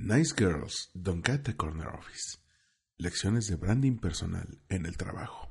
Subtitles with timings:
[0.00, 2.38] Nice Girls Don't Get the Corner Office.
[2.98, 5.50] Lecciones de branding personal en el trabajo.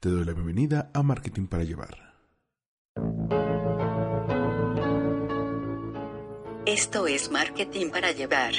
[0.00, 2.16] Te doy la bienvenida a Marketing para Llevar.
[6.66, 8.54] Esto es Marketing para Llevar.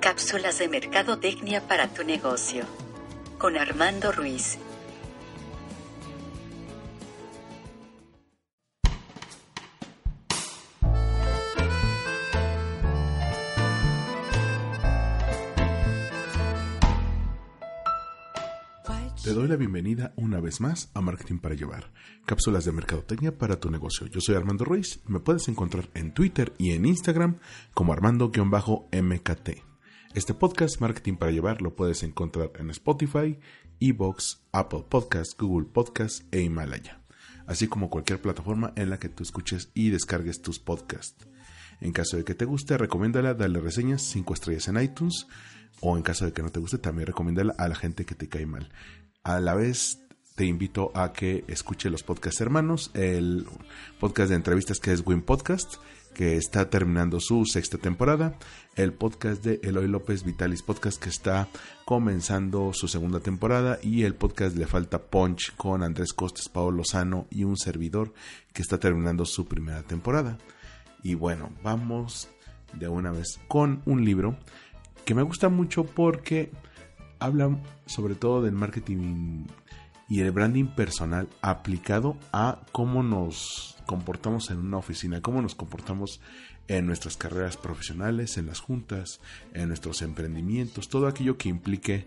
[0.00, 2.64] Cápsulas de mercadotecnia para tu negocio.
[3.38, 4.58] Con Armando Ruiz.
[19.32, 21.90] Te doy la bienvenida una vez más a Marketing para Llevar,
[22.26, 24.06] cápsulas de mercadotecnia para tu negocio.
[24.08, 27.38] Yo soy Armando Ruiz, me puedes encontrar en Twitter y en Instagram
[27.72, 29.48] como Armando-MKT.
[30.12, 33.38] Este podcast Marketing para Llevar lo puedes encontrar en Spotify,
[33.80, 37.00] Evox, Apple Podcasts, Google Podcasts e Himalaya,
[37.46, 41.26] así como cualquier plataforma en la que tú escuches y descargues tus podcasts.
[41.80, 45.26] En caso de que te guste, recomiéndala, dale reseñas 5 estrellas en iTunes
[45.80, 48.28] o en caso de que no te guste, también recomiéndala a la gente que te
[48.28, 48.70] cae mal.
[49.24, 50.00] A la vez
[50.34, 53.46] te invito a que escuche los podcasts hermanos, el
[54.00, 55.76] podcast de entrevistas que es Win Podcast,
[56.12, 58.36] que está terminando su sexta temporada,
[58.74, 61.48] el podcast de Eloy López Vitalis Podcast que está
[61.84, 67.28] comenzando su segunda temporada y el podcast Le Falta Punch con Andrés Costes, Paolo Lozano
[67.30, 68.12] y un servidor
[68.52, 70.36] que está terminando su primera temporada.
[71.04, 72.28] Y bueno, vamos
[72.72, 74.36] de una vez con un libro
[75.04, 76.50] que me gusta mucho porque
[77.22, 79.46] habla sobre todo del marketing
[80.08, 86.20] y el branding personal aplicado a cómo nos comportamos en una oficina, cómo nos comportamos
[86.68, 89.20] en nuestras carreras profesionales, en las juntas,
[89.52, 92.06] en nuestros emprendimientos, todo aquello que implique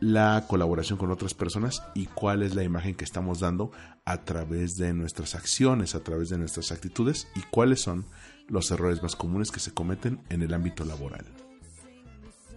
[0.00, 3.70] la colaboración con otras personas y cuál es la imagen que estamos dando
[4.04, 8.04] a través de nuestras acciones, a través de nuestras actitudes y cuáles son
[8.48, 11.41] los errores más comunes que se cometen en el ámbito laboral.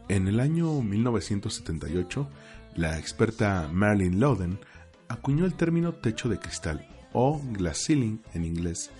[0.07, 2.29] En el año 1978,
[2.75, 4.59] la experta Marilyn Loden
[5.07, 8.91] acuñó el término techo de cristal o glass ceiling en inglés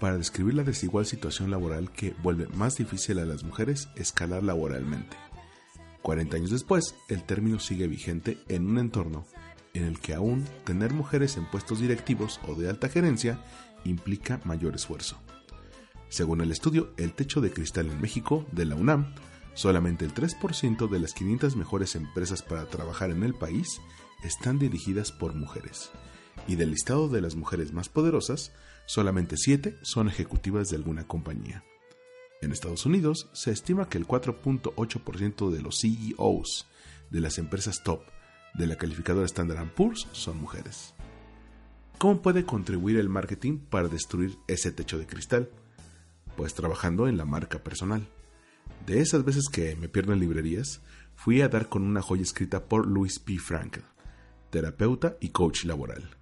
[0.00, 5.16] para describir la desigual situación laboral que vuelve más difícil a las mujeres escalar laboralmente.
[6.00, 9.26] 40 años después, el término sigue vigente en un entorno
[9.74, 13.38] en el que aún tener mujeres en puestos directivos o de alta gerencia
[13.84, 15.18] implica mayor esfuerzo.
[16.08, 19.14] Según el estudio El techo de cristal en México de la UNAM,
[19.54, 23.80] Solamente el 3% de las 500 mejores empresas para trabajar en el país
[24.24, 25.90] están dirigidas por mujeres.
[26.48, 28.52] Y del listado de las mujeres más poderosas,
[28.86, 31.64] solamente 7 son ejecutivas de alguna compañía.
[32.42, 36.66] En Estados Unidos se estima que el 4.8% de los CEOs
[37.10, 38.02] de las empresas top
[38.54, 40.94] de la calificadora Standard Poor's son mujeres.
[41.98, 45.50] ¿Cómo puede contribuir el marketing para destruir ese techo de cristal?
[46.36, 48.06] Pues trabajando en la marca personal.
[48.86, 50.82] De esas veces que me pierdo en librerías,
[51.14, 53.38] fui a dar con una joya escrita por Louis P.
[53.38, 53.84] Frankel,
[54.50, 56.16] terapeuta y coach laboral.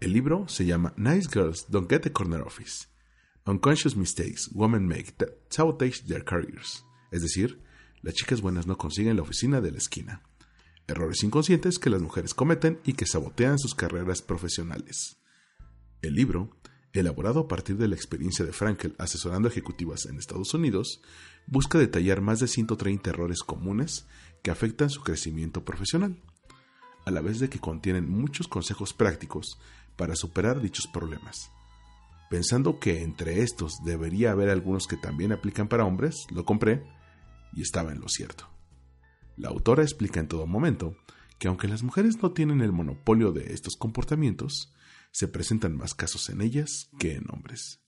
[0.00, 2.86] El libro se llama Nice Girls Don't Get the Corner Office.
[3.46, 6.84] Unconscious Mistakes Women Make That Sabotage Their Careers.
[7.10, 7.60] Es decir,
[8.02, 10.22] las chicas buenas no consiguen la oficina de la esquina.
[10.86, 15.18] Errores inconscientes que las mujeres cometen y que sabotean sus carreras profesionales.
[16.02, 16.56] El libro
[16.92, 21.02] elaborado a partir de la experiencia de Frankel asesorando ejecutivas en Estados Unidos,
[21.50, 24.06] busca detallar más de 130 errores comunes
[24.42, 26.16] que afectan su crecimiento profesional,
[27.04, 29.58] a la vez de que contienen muchos consejos prácticos
[29.96, 31.50] para superar dichos problemas.
[32.30, 36.84] Pensando que entre estos debería haber algunos que también aplican para hombres, lo compré
[37.52, 38.48] y estaba en lo cierto.
[39.36, 40.96] La autora explica en todo momento
[41.38, 44.72] que aunque las mujeres no tienen el monopolio de estos comportamientos,
[45.10, 47.80] se presentan más casos en ellas que en hombres.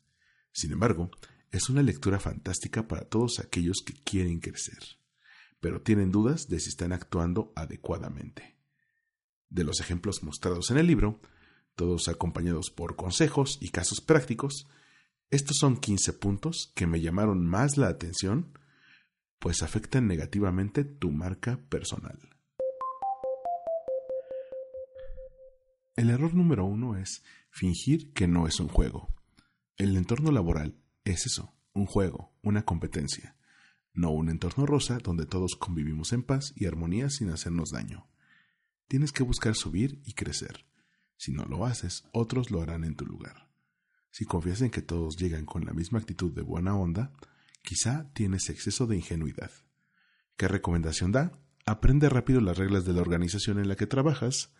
[0.52, 1.10] Sin embargo,
[1.52, 4.78] es una lectura fantástica para todos aquellos que quieren crecer,
[5.60, 8.56] pero tienen dudas de si están actuando adecuadamente.
[9.50, 11.20] De los ejemplos mostrados en el libro,
[11.76, 14.66] todos acompañados por consejos y casos prácticos,
[15.28, 18.58] estos son 15 puntos que me llamaron más la atención,
[19.38, 22.18] pues afectan negativamente tu marca personal.
[25.96, 29.14] El error número uno es fingir que no es un juego.
[29.76, 33.36] El entorno laboral es eso, un juego, una competencia.
[33.94, 38.08] no un entorno rosa donde todos convivimos en paz y armonía sin hacernos daño.
[38.88, 40.64] Tienes que buscar subir y crecer.
[41.18, 43.50] Si no lo haces, otros lo harán en tu lugar.
[44.10, 47.12] Si confías en que todos llegan con la misma actitud de buena onda,
[47.62, 49.50] quizá tienes exceso de ingenuidad.
[50.36, 51.32] ¿Qué recomendación da?
[51.66, 54.52] Aprende rápido las reglas de la organización en la que trabajas,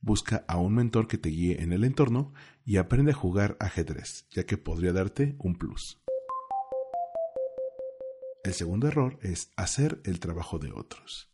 [0.00, 2.32] busca a un mentor que te guíe en el entorno
[2.64, 6.00] y aprende a jugar ajedrez, ya que podría darte un plus.
[8.42, 11.30] El segundo error es hacer el trabajo de otros.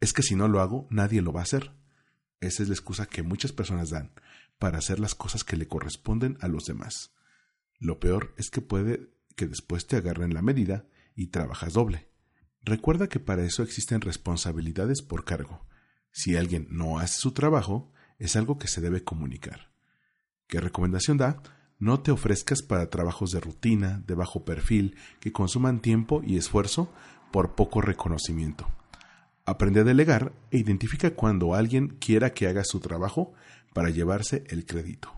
[0.00, 1.72] Es que si no lo hago, nadie lo va a hacer.
[2.40, 4.12] Esa es la excusa que muchas personas dan
[4.58, 7.14] para hacer las cosas que le corresponden a los demás.
[7.78, 12.08] Lo peor es que puede que después te agarren la medida y trabajas doble.
[12.62, 15.66] Recuerda que para eso existen responsabilidades por cargo.
[16.12, 19.70] Si alguien no hace su trabajo, es algo que se debe comunicar.
[20.46, 21.42] ¿Qué recomendación da?
[21.78, 26.92] No te ofrezcas para trabajos de rutina, de bajo perfil, que consuman tiempo y esfuerzo
[27.32, 28.68] por poco reconocimiento.
[29.46, 33.32] Aprende a delegar e identifica cuando alguien quiera que haga su trabajo
[33.72, 35.12] para llevarse el crédito.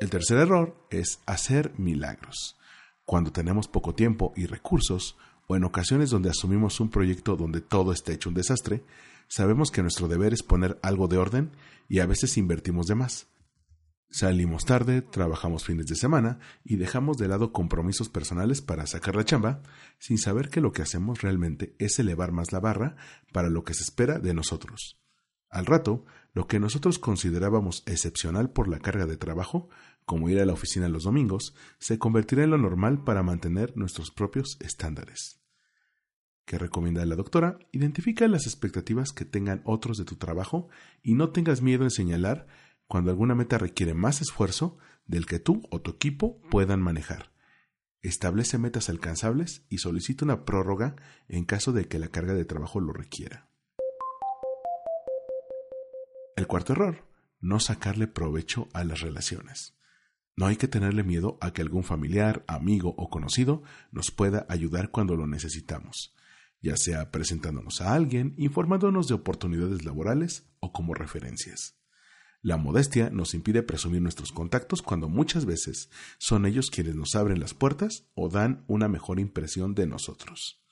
[0.00, 2.56] El tercer error es hacer milagros.
[3.04, 5.16] Cuando tenemos poco tiempo y recursos,
[5.48, 8.84] o en ocasiones donde asumimos un proyecto donde todo está hecho un desastre,
[9.26, 11.50] sabemos que nuestro deber es poner algo de orden
[11.88, 13.26] y a veces invertimos de más.
[14.10, 19.24] Salimos tarde, trabajamos fines de semana y dejamos de lado compromisos personales para sacar la
[19.24, 19.62] chamba,
[19.98, 22.96] sin saber que lo que hacemos realmente es elevar más la barra
[23.32, 24.98] para lo que se espera de nosotros.
[25.50, 26.04] Al rato,
[26.34, 29.68] lo que nosotros considerábamos excepcional por la carga de trabajo,
[30.04, 34.10] como ir a la oficina los domingos, se convertirá en lo normal para mantener nuestros
[34.10, 35.37] propios estándares.
[36.48, 37.58] ¿Qué recomienda la doctora?
[37.72, 40.70] Identifica las expectativas que tengan otros de tu trabajo
[41.02, 42.46] y no tengas miedo en señalar
[42.86, 47.32] cuando alguna meta requiere más esfuerzo del que tú o tu equipo puedan manejar.
[48.00, 50.96] Establece metas alcanzables y solicita una prórroga
[51.28, 53.50] en caso de que la carga de trabajo lo requiera.
[56.34, 57.04] El cuarto error,
[57.42, 59.76] no sacarle provecho a las relaciones.
[60.34, 64.90] No hay que tenerle miedo a que algún familiar, amigo o conocido nos pueda ayudar
[64.90, 66.14] cuando lo necesitamos,
[66.60, 71.78] ya sea presentándonos a alguien, informándonos de oportunidades laborales o como referencias.
[72.40, 77.40] La modestia nos impide presumir nuestros contactos cuando muchas veces son ellos quienes nos abren
[77.40, 80.62] las puertas o dan una mejor impresión de nosotros.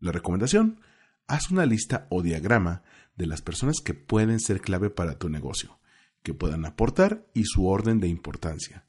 [0.00, 0.80] La recomendación,
[1.28, 2.82] haz una lista o diagrama
[3.16, 5.78] de las personas que pueden ser clave para tu negocio,
[6.22, 8.86] que puedan aportar y su orden de importancia.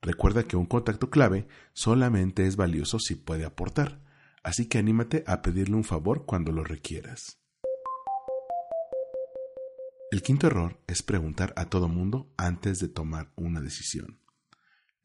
[0.00, 4.00] Recuerda que un contacto clave solamente es valioso si puede aportar,
[4.42, 7.38] así que anímate a pedirle un favor cuando lo requieras.
[10.10, 14.18] El quinto error es preguntar a todo mundo antes de tomar una decisión.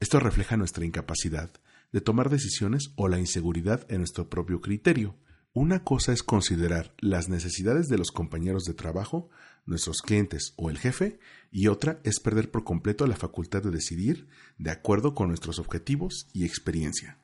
[0.00, 1.50] Esto refleja nuestra incapacidad
[1.92, 5.16] de tomar decisiones o la inseguridad en nuestro propio criterio.
[5.52, 9.30] Una cosa es considerar las necesidades de los compañeros de trabajo,
[9.64, 11.18] nuestros clientes o el jefe,
[11.50, 14.28] y otra es perder por completo la facultad de decidir
[14.58, 17.18] de acuerdo con nuestros objetivos y experiencia.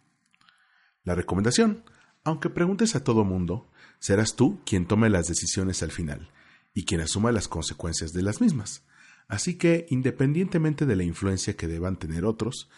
[1.05, 1.85] La recomendación,
[2.25, 6.31] aunque preguntes a todo mundo, serás tú quien tome las decisiones al final
[6.75, 8.85] y quien asuma las consecuencias de las mismas.
[9.29, 12.69] Así que, independientemente de la influencia que deban tener otros,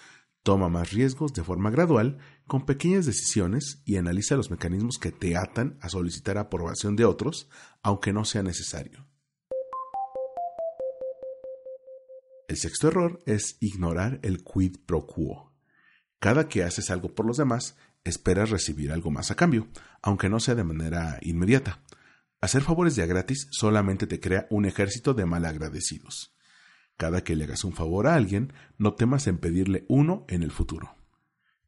[0.42, 5.36] toma más riesgos de forma gradual, con pequeñas decisiones y analiza los mecanismos que te
[5.36, 7.48] atan a solicitar aprobación de otros,
[7.82, 9.06] aunque no sea necesario.
[12.46, 15.52] El sexto error es ignorar el quid pro quo.
[16.20, 19.68] Cada que haces algo por los demás, esperas recibir algo más a cambio,
[20.02, 21.80] aunque no sea de manera inmediata.
[22.40, 26.36] Hacer favores ya gratis solamente te crea un ejército de malagradecidos.
[26.96, 30.52] Cada que le hagas un favor a alguien, no temas en pedirle uno en el
[30.52, 30.94] futuro.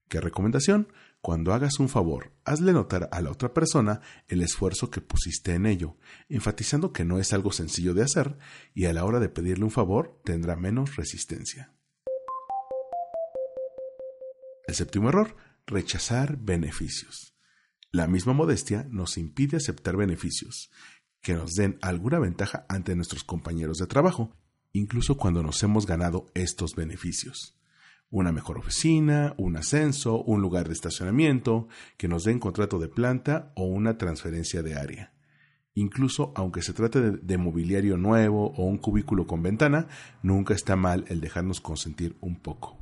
[0.08, 0.92] ¿Qué recomendación?
[1.20, 5.66] Cuando hagas un favor, hazle notar a la otra persona el esfuerzo que pusiste en
[5.66, 5.96] ello,
[6.28, 8.38] enfatizando que no es algo sencillo de hacer
[8.72, 11.72] y a la hora de pedirle un favor tendrá menos resistencia.
[14.68, 17.34] El séptimo error, rechazar beneficios.
[17.90, 20.70] La misma modestia nos impide aceptar beneficios
[21.26, 24.36] que nos den alguna ventaja ante nuestros compañeros de trabajo,
[24.72, 27.58] incluso cuando nos hemos ganado estos beneficios.
[28.10, 33.52] Una mejor oficina, un ascenso, un lugar de estacionamiento, que nos den contrato de planta
[33.56, 35.14] o una transferencia de área.
[35.74, 39.88] Incluso aunque se trate de, de, mobiliario nuevo o un cubículo con ventana,
[40.22, 42.78] nunca está mal el dejarnos consentir un poco.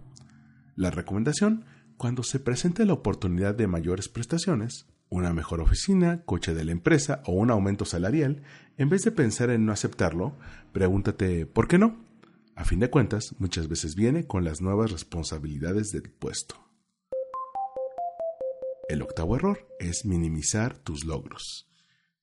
[0.76, 1.64] La recomendación,
[1.96, 7.22] cuando se presente la oportunidad de mayores prestaciones, una mejor oficina, coche de la empresa
[7.24, 8.42] o un aumento salarial,
[8.76, 10.36] en vez de pensar en no aceptarlo,
[10.72, 12.04] pregúntate ¿por qué no?
[12.56, 16.56] A fin de cuentas, muchas veces viene con las nuevas responsabilidades del puesto.
[18.88, 21.70] El octavo error es minimizar tus logros.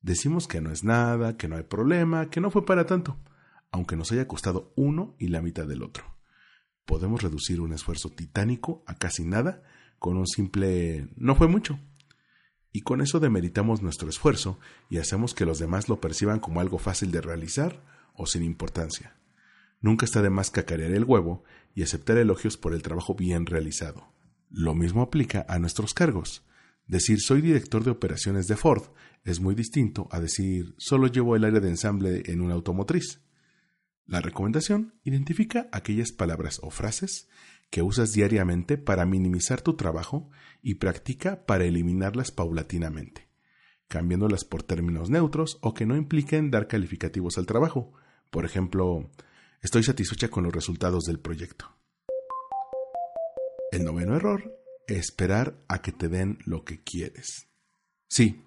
[0.01, 3.18] Decimos que no es nada, que no hay problema, que no fue para tanto,
[3.72, 6.11] aunque nos haya costado uno y la mitad del otro.
[6.86, 9.64] Podemos reducir un esfuerzo titánico a casi nada
[10.00, 11.80] con un simple no fue mucho.
[12.72, 14.60] Y con eso demeritamos nuestro esfuerzo
[14.90, 17.84] y hacemos que los demás lo perciban como algo fácil de realizar
[18.16, 19.16] o sin importancia.
[19.82, 21.44] Nunca está de más cacarear el huevo
[21.76, 24.14] y aceptar elogios por el trabajo bien realizado.
[24.50, 26.44] Lo mismo aplica a nuestros cargos.
[26.88, 28.84] Decir soy director de operaciones de Ford
[29.24, 33.22] es muy distinto a decir solo llevo el área de ensamble en una automotriz.
[34.05, 37.29] La recomendación identifica aquellas palabras o frases
[37.70, 40.29] que usas diariamente para minimizar tu trabajo
[40.62, 43.29] y practica para eliminarlas paulatinamente,
[43.88, 47.93] cambiándolas por términos neutros o que no impliquen dar calificativos al trabajo.
[48.29, 49.10] Por ejemplo,
[49.62, 51.77] estoy satisfecha con los resultados del proyecto.
[53.72, 54.53] El noveno error,
[54.88, 57.48] esperar a que te den lo que quieres.
[58.10, 58.43] Sí,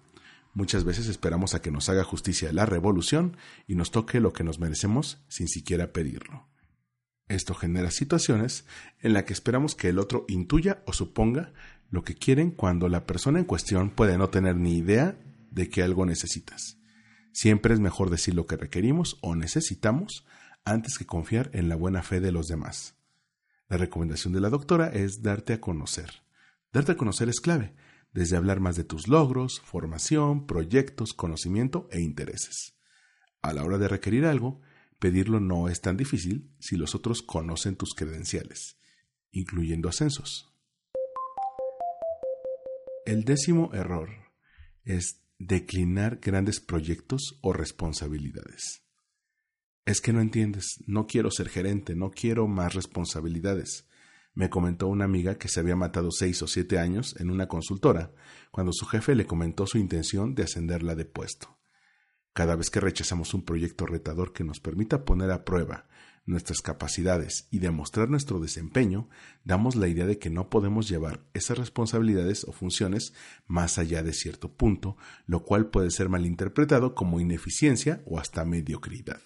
[0.55, 4.43] muchas veces esperamos a que nos haga justicia la revolución y nos toque lo que
[4.43, 6.47] nos merecemos sin siquiera pedirlo.
[7.27, 8.65] Esto genera situaciones
[8.99, 11.53] en las que esperamos que el otro intuya o suponga
[11.91, 15.17] lo que quieren cuando la persona en cuestión puede no tener ni idea
[15.51, 16.77] de que algo necesitas.
[17.31, 20.25] Siempre es mejor decir lo que requerimos o necesitamos
[20.63, 22.95] antes que confiar en la buena fe de los demás.
[23.67, 26.23] La recomendación de la doctora es darte a conocer.
[26.71, 27.73] Darte a conocer es clave,
[28.15, 32.77] desde hablar más de tus logros, formación, proyectos, conocimiento e intereses.
[33.41, 34.61] A la hora de requerir algo,
[34.99, 38.77] pedirlo no es tan difícil si los otros conocen tus credenciales,
[39.31, 40.49] incluyendo ascensos.
[43.05, 44.09] El décimo error
[44.85, 48.81] es declinar grandes proyectos o responsabilidades.
[49.85, 53.84] Es que no entiendes, no quiero ser gerente, no quiero más responsabilidades.
[54.35, 58.11] Me comentó una amiga que se había matado seis o siete años en una consultora,
[58.51, 61.57] cuando su jefe le comentó su intención de ascenderla de puesto.
[62.33, 65.87] Cada vez que rechazamos un proyecto retador que nos permita poner a prueba
[66.25, 69.07] nuestras capacidades y demostrar nuestro desempeño,
[69.45, 73.13] damos la idea de que no podemos llevar esas responsabilidades o funciones
[73.47, 79.21] más allá de cierto punto, lo cual puede ser malinterpretado como ineficiencia o hasta mediocridad.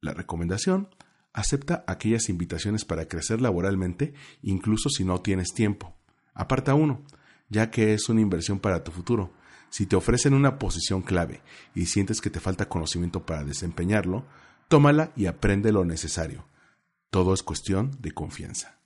[0.00, 0.90] La recomendación
[1.38, 5.94] acepta aquellas invitaciones para crecer laboralmente incluso si no tienes tiempo.
[6.34, 7.02] Aparta uno,
[7.48, 9.32] ya que es una inversión para tu futuro
[9.70, 11.42] si te ofrecen una posición clave
[11.74, 14.24] y sientes que te falta conocimiento para desempeñarlo,
[14.68, 16.46] tómala y aprende lo necesario.
[17.10, 18.78] Todo es cuestión de confianza.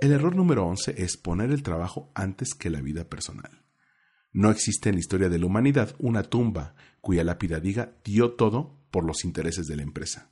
[0.00, 3.62] El error número 11 es poner el trabajo antes que la vida personal.
[4.32, 8.76] No existe en la historia de la humanidad una tumba cuya lápida diga dio todo
[8.96, 10.30] por los intereses de la empresa.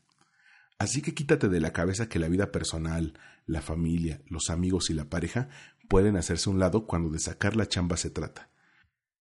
[0.78, 3.12] Así que quítate de la cabeza que la vida personal,
[3.44, 5.50] la familia, los amigos y la pareja
[5.86, 8.48] pueden hacerse un lado cuando de sacar la chamba se trata.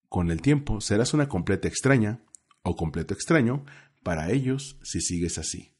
[0.08, 2.20] Con el tiempo serás una completa extraña
[2.62, 3.66] o completo extraño
[4.02, 5.74] para ellos si sigues así.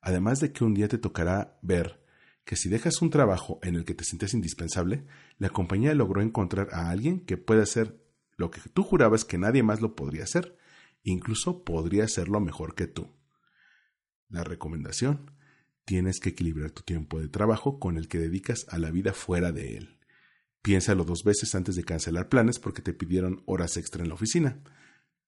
[0.00, 2.02] Además de que un día te tocará ver
[2.46, 5.04] que si dejas un trabajo en el que te sientes indispensable,
[5.36, 8.02] la compañía logró encontrar a alguien que puede hacer
[8.38, 10.56] lo que tú jurabas que nadie más lo podría hacer,
[11.02, 13.14] incluso podría hacerlo mejor que tú.
[14.28, 15.32] La recomendación,
[15.84, 19.50] tienes que equilibrar tu tiempo de trabajo con el que dedicas a la vida fuera
[19.50, 19.98] de él.
[20.62, 24.62] Piénsalo dos veces antes de cancelar planes porque te pidieron horas extra en la oficina,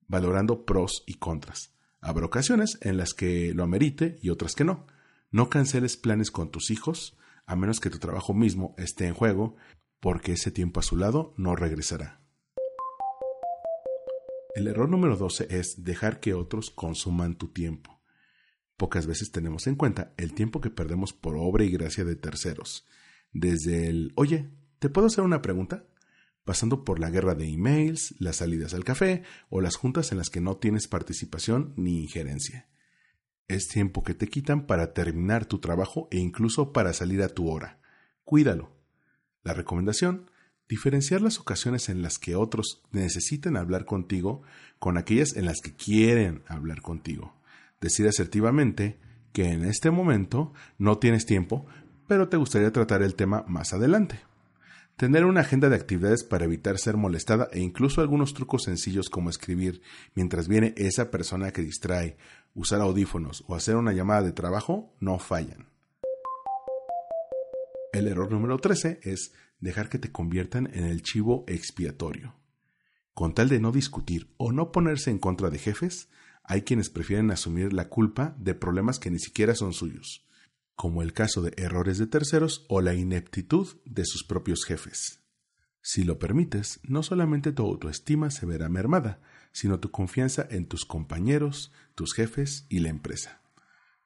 [0.06, 1.74] valorando pros y contras.
[2.00, 4.86] Habrá ocasiones en las que lo amerite y otras que no.
[5.30, 9.56] No canceles planes con tus hijos, a menos que tu trabajo mismo esté en juego,
[10.00, 12.21] porque ese tiempo a su lado no regresará.
[14.54, 18.00] El error número 12 es dejar que otros consuman tu tiempo.
[18.76, 22.86] Pocas veces tenemos en cuenta el tiempo que perdemos por obra y gracia de terceros.
[23.32, 25.86] Desde el, oye, ¿te puedo hacer una pregunta?
[26.44, 30.30] pasando por la guerra de emails, las salidas al café o las juntas en las
[30.30, 32.68] que no tienes participación ni injerencia.
[33.48, 37.50] Es tiempo que te quitan para terminar tu trabajo e incluso para salir a tu
[37.50, 37.80] hora.
[38.24, 38.72] Cuídalo.
[39.42, 40.30] La recomendación,
[40.68, 44.42] diferenciar las ocasiones en las que otros necesitan hablar contigo
[44.78, 47.34] con aquellas en las que quieren hablar contigo
[47.82, 48.98] decir asertivamente
[49.34, 51.66] que en este momento no tienes tiempo,
[52.06, 54.20] pero te gustaría tratar el tema más adelante.
[54.96, 59.30] Tener una agenda de actividades para evitar ser molestada e incluso algunos trucos sencillos como
[59.30, 59.82] escribir
[60.14, 62.16] mientras viene esa persona que distrae,
[62.54, 65.66] usar audífonos o hacer una llamada de trabajo no fallan.
[67.92, 72.34] El error número 13 es dejar que te conviertan en el chivo expiatorio.
[73.14, 76.08] Con tal de no discutir o no ponerse en contra de jefes,
[76.44, 80.26] hay quienes prefieren asumir la culpa de problemas que ni siquiera son suyos,
[80.74, 85.20] como el caso de errores de terceros o la ineptitud de sus propios jefes.
[85.80, 89.20] Si lo permites, no solamente tu autoestima se verá mermada,
[89.52, 93.42] sino tu confianza en tus compañeros, tus jefes y la empresa.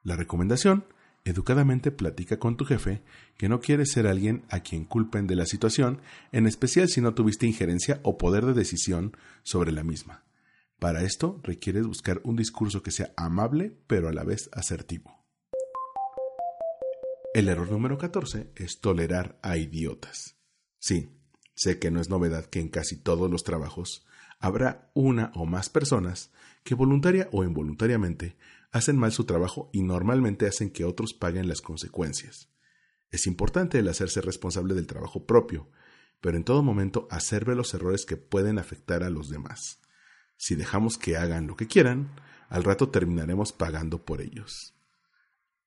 [0.03, 0.85] La recomendación,
[1.27, 3.03] educadamente platica con tu jefe
[3.37, 7.15] que no quieres ser alguien a quien culpen de la situación, en especial si no
[7.15, 10.25] tuviste injerencia o poder de decisión sobre la misma.
[10.79, 15.25] Para esto requieres buscar un discurso que sea amable pero a la vez asertivo.
[17.35, 20.37] El error número 14 es tolerar a idiotas.
[20.79, 21.11] Sí,
[21.55, 24.07] sé que no es novedad que en casi todos los trabajos
[24.39, 26.31] habrá una o más personas
[26.63, 28.37] que voluntaria o involuntariamente
[28.77, 32.49] hacen mal su trabajo y normalmente hacen que otros paguen las consecuencias.
[33.11, 35.71] Es importante el hacerse responsable del trabajo propio,
[36.21, 39.81] pero en todo momento hacer ver los errores que pueden afectar a los demás.
[40.37, 42.15] Si dejamos que hagan lo que quieran,
[42.49, 44.75] al rato terminaremos pagando por ellos.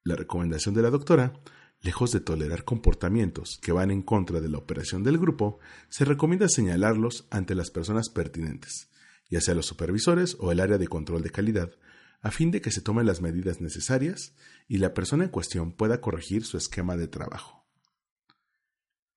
[0.03, 1.33] La recomendación de la doctora
[1.81, 6.49] Lejos de tolerar comportamientos que van en contra de la operación del grupo, se recomienda
[6.49, 8.89] señalarlos ante las personas pertinentes,
[9.29, 11.71] ya sea los supervisores o el área de control de calidad,
[12.21, 14.35] a fin de que se tomen las medidas necesarias
[14.67, 17.65] y la persona en cuestión pueda corregir su esquema de trabajo.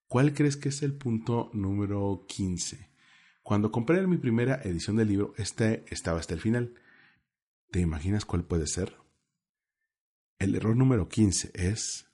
[0.06, 2.90] ¿Cuál crees que es el punto número 15?
[3.42, 6.74] Cuando compré mi primera edición del libro, este estaba hasta el final.
[7.70, 8.96] ¿Te imaginas cuál puede ser?
[10.38, 12.06] El error número 15 es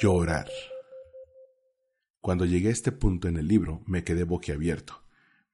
[0.00, 0.48] llorar.
[2.20, 5.02] Cuando llegué a este punto en el libro, me quedé boquiabierto.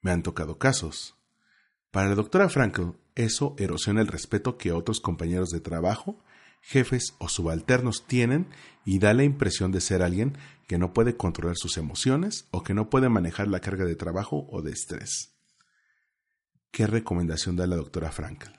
[0.00, 1.18] Me han tocado casos.
[1.90, 6.22] Para la doctora Frankl, eso erosiona el respeto que otros compañeros de trabajo,
[6.62, 8.46] jefes o subalternos tienen
[8.84, 12.75] y da la impresión de ser alguien que no puede controlar sus emociones o que
[12.75, 15.34] no puede manejar la carga de trabajo o de estrés.
[16.70, 18.50] ¿Qué recomendación da la doctora Frankl?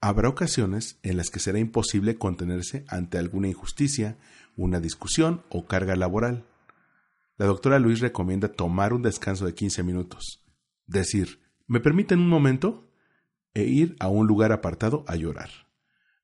[0.00, 4.16] Habrá ocasiones en las que será imposible contenerse ante alguna injusticia,
[4.56, 6.46] una discusión o carga laboral.
[7.36, 10.44] La doctora Luis recomienda tomar un descanso de 15 minutos,
[10.86, 12.86] decir, ¿me permiten un momento?
[13.56, 15.48] E ir a un lugar apartado a llorar.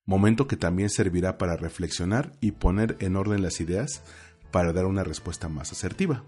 [0.05, 4.03] Momento que también servirá para reflexionar y poner en orden las ideas
[4.51, 6.25] para dar una respuesta más asertiva.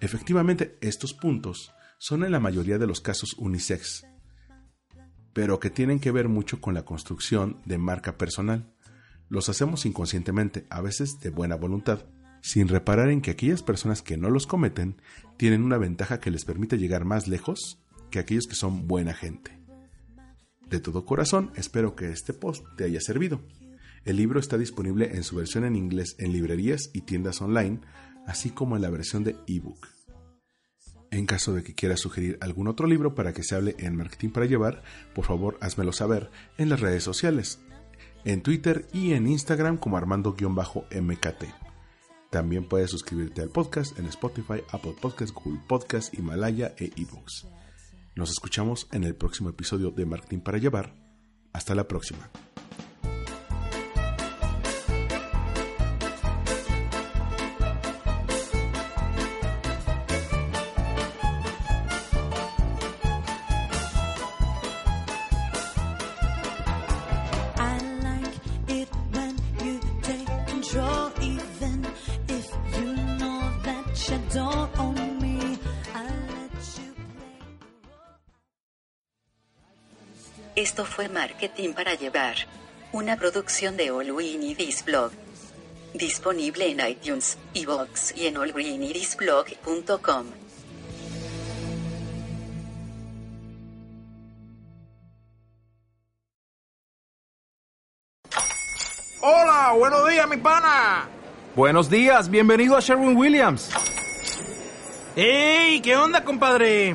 [0.00, 4.06] Efectivamente, estos puntos son en la mayoría de los casos unisex,
[5.34, 8.72] pero que tienen que ver mucho con la construcción de marca personal.
[9.28, 12.06] Los hacemos inconscientemente, a veces de buena voluntad,
[12.40, 14.96] sin reparar en que aquellas personas que no los cometen
[15.36, 17.83] tienen una ventaja que les permite llegar más lejos
[18.14, 19.58] que aquellos que son buena gente.
[20.70, 23.40] De todo corazón, espero que este post te haya servido.
[24.04, 27.80] El libro está disponible en su versión en inglés en librerías y tiendas online,
[28.24, 29.88] así como en la versión de ebook.
[31.10, 34.28] En caso de que quieras sugerir algún otro libro para que se hable en Marketing
[34.28, 37.58] para Llevar, por favor házmelo saber en las redes sociales,
[38.24, 41.44] en Twitter y en Instagram como Armando-MKT.
[42.30, 47.48] También puedes suscribirte al podcast en Spotify, Apple Podcasts, Google Podcasts, Himalaya e eBooks.
[48.16, 50.94] Nos escuchamos en el próximo episodio de Marketing para Llevar.
[51.52, 52.30] Hasta la próxima.
[80.56, 82.36] Esto fue Marketing para Llevar.
[82.92, 85.10] Una producción de All y Blog.
[85.94, 90.26] Disponible en iTunes, iVoox y en allgreenidisblog.com.
[99.22, 101.08] Hola, buenos días, mi pana.
[101.56, 103.72] Buenos días, bienvenido a Sherwin Williams.
[105.16, 105.80] ¡Ey!
[105.80, 106.94] ¿Qué onda, compadre?